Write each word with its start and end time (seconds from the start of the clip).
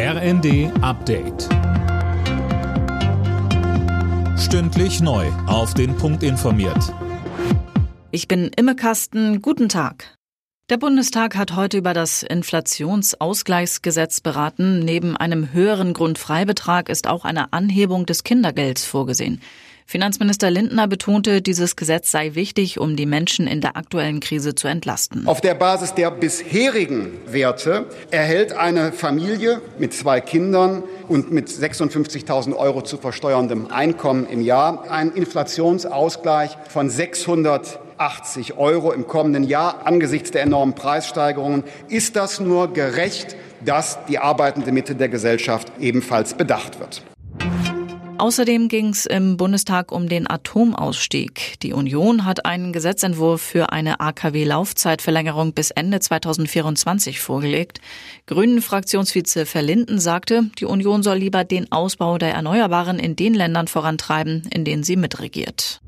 RND 0.00 0.70
Update. 0.80 1.48
Stündlich 4.38 5.00
neu. 5.00 5.26
Auf 5.48 5.74
den 5.74 5.96
Punkt 5.96 6.22
informiert. 6.22 6.94
Ich 8.12 8.28
bin 8.28 8.52
Imme 8.56 8.76
Kasten. 8.76 9.42
Guten 9.42 9.68
Tag. 9.68 10.16
Der 10.70 10.76
Bundestag 10.76 11.36
hat 11.36 11.56
heute 11.56 11.78
über 11.78 11.94
das 11.94 12.22
Inflationsausgleichsgesetz 12.22 14.20
beraten. 14.20 14.78
Neben 14.78 15.16
einem 15.16 15.52
höheren 15.52 15.94
Grundfreibetrag 15.94 16.90
ist 16.90 17.08
auch 17.08 17.24
eine 17.24 17.52
Anhebung 17.52 18.06
des 18.06 18.22
Kindergelds 18.22 18.84
vorgesehen. 18.84 19.40
Finanzminister 19.90 20.50
Lindner 20.50 20.86
betonte, 20.86 21.40
dieses 21.40 21.74
Gesetz 21.74 22.10
sei 22.10 22.34
wichtig, 22.34 22.78
um 22.78 22.94
die 22.94 23.06
Menschen 23.06 23.46
in 23.46 23.62
der 23.62 23.74
aktuellen 23.78 24.20
Krise 24.20 24.54
zu 24.54 24.68
entlasten. 24.68 25.26
Auf 25.26 25.40
der 25.40 25.54
Basis 25.54 25.94
der 25.94 26.10
bisherigen 26.10 27.12
Werte 27.26 27.86
erhält 28.10 28.52
eine 28.52 28.92
Familie 28.92 29.62
mit 29.78 29.94
zwei 29.94 30.20
Kindern 30.20 30.82
und 31.08 31.32
mit 31.32 31.48
56.000 31.48 32.54
Euro 32.54 32.82
zu 32.82 32.98
versteuerndem 32.98 33.68
Einkommen 33.68 34.26
im 34.28 34.42
Jahr 34.42 34.90
einen 34.90 35.12
Inflationsausgleich 35.12 36.58
von 36.68 36.90
600 36.90 37.80
80 37.96 38.56
Euro 38.58 38.92
im 38.92 39.08
kommenden 39.08 39.42
Jahr. 39.42 39.86
Angesichts 39.86 40.30
der 40.30 40.42
enormen 40.42 40.74
Preissteigerungen 40.74 41.64
ist 41.88 42.14
das 42.14 42.38
nur 42.38 42.72
gerecht, 42.72 43.34
dass 43.64 43.98
die 44.06 44.18
arbeitende 44.18 44.70
Mitte 44.70 44.94
der 44.94 45.08
Gesellschaft 45.08 45.72
ebenfalls 45.80 46.34
bedacht 46.34 46.78
wird. 46.78 47.02
Außerdem 48.18 48.66
ging 48.66 48.88
es 48.88 49.06
im 49.06 49.36
Bundestag 49.36 49.92
um 49.92 50.08
den 50.08 50.28
Atomausstieg. 50.28 51.60
Die 51.62 51.72
Union 51.72 52.24
hat 52.24 52.46
einen 52.46 52.72
Gesetzentwurf 52.72 53.40
für 53.40 53.70
eine 53.70 54.00
AKW-Laufzeitverlängerung 54.00 55.52
bis 55.52 55.70
Ende 55.70 56.00
2024 56.00 57.20
vorgelegt. 57.20 57.80
Grünen-Fraktionsvize 58.26 59.46
Verlinden 59.46 60.00
sagte, 60.00 60.50
die 60.58 60.64
Union 60.64 61.04
soll 61.04 61.18
lieber 61.18 61.44
den 61.44 61.70
Ausbau 61.70 62.18
der 62.18 62.34
Erneuerbaren 62.34 62.98
in 62.98 63.14
den 63.14 63.34
Ländern 63.34 63.68
vorantreiben, 63.68 64.48
in 64.52 64.64
denen 64.64 64.82
sie 64.82 64.96
mitregiert. 64.96 65.80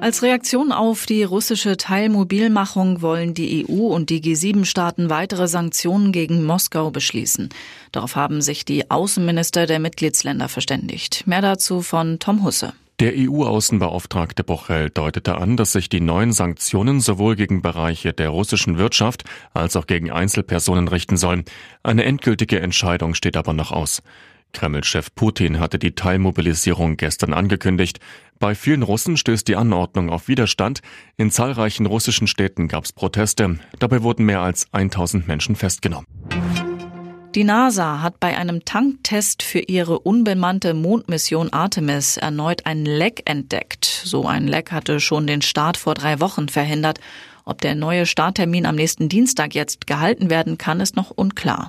Als 0.00 0.22
Reaktion 0.22 0.72
auf 0.72 1.06
die 1.06 1.24
russische 1.24 1.76
Teilmobilmachung 1.76 3.00
wollen 3.00 3.32
die 3.32 3.66
EU 3.66 3.86
und 3.86 4.10
die 4.10 4.20
G7-Staaten 4.20 5.08
weitere 5.08 5.48
Sanktionen 5.48 6.12
gegen 6.12 6.44
Moskau 6.44 6.90
beschließen. 6.90 7.48
Darauf 7.92 8.14
haben 8.14 8.42
sich 8.42 8.64
die 8.64 8.90
Außenminister 8.90 9.66
der 9.66 9.78
Mitgliedsländer 9.78 10.48
verständigt. 10.48 11.26
Mehr 11.26 11.40
dazu 11.40 11.80
von 11.80 12.18
Tom 12.18 12.44
Husse. 12.44 12.74
Der 12.98 13.12
EU-Außenbeauftragte 13.14 14.42
Bochel 14.42 14.88
deutete 14.90 15.36
an, 15.36 15.56
dass 15.58 15.72
sich 15.72 15.88
die 15.88 16.00
neuen 16.00 16.32
Sanktionen 16.32 17.00
sowohl 17.00 17.36
gegen 17.36 17.60
Bereiche 17.60 18.12
der 18.12 18.30
russischen 18.30 18.78
Wirtschaft 18.78 19.24
als 19.52 19.76
auch 19.76 19.86
gegen 19.86 20.10
Einzelpersonen 20.10 20.88
richten 20.88 21.18
sollen. 21.18 21.44
Eine 21.82 22.04
endgültige 22.04 22.60
Entscheidung 22.60 23.14
steht 23.14 23.36
aber 23.36 23.52
noch 23.52 23.70
aus. 23.70 24.02
Kreml-Chef 24.52 25.14
Putin 25.14 25.60
hatte 25.60 25.78
die 25.78 25.94
Teilmobilisierung 25.94 26.96
gestern 26.96 27.32
angekündigt. 27.32 28.00
Bei 28.38 28.54
vielen 28.54 28.82
Russen 28.82 29.16
stößt 29.16 29.46
die 29.48 29.56
Anordnung 29.56 30.10
auf 30.10 30.28
Widerstand. 30.28 30.80
In 31.16 31.30
zahlreichen 31.30 31.86
russischen 31.86 32.26
Städten 32.26 32.68
gab 32.68 32.84
es 32.84 32.92
Proteste. 32.92 33.58
Dabei 33.78 34.02
wurden 34.02 34.24
mehr 34.24 34.40
als 34.40 34.66
1000 34.72 35.28
Menschen 35.28 35.56
festgenommen. 35.56 36.06
Die 37.36 37.44
NASA 37.44 38.00
hat 38.00 38.18
bei 38.18 38.34
einem 38.38 38.64
Tanktest 38.64 39.42
für 39.42 39.58
ihre 39.58 39.98
unbemannte 39.98 40.72
Mondmission 40.72 41.52
Artemis 41.52 42.16
erneut 42.16 42.64
ein 42.64 42.86
Leck 42.86 43.22
entdeckt. 43.26 43.84
So 43.84 44.26
ein 44.26 44.48
Leck 44.48 44.72
hatte 44.72 45.00
schon 45.00 45.26
den 45.26 45.42
Start 45.42 45.76
vor 45.76 45.92
drei 45.92 46.20
Wochen 46.20 46.48
verhindert. 46.48 46.98
Ob 47.44 47.60
der 47.60 47.74
neue 47.74 48.06
Starttermin 48.06 48.64
am 48.64 48.74
nächsten 48.74 49.10
Dienstag 49.10 49.54
jetzt 49.54 49.86
gehalten 49.86 50.30
werden 50.30 50.56
kann, 50.56 50.80
ist 50.80 50.96
noch 50.96 51.10
unklar. 51.10 51.68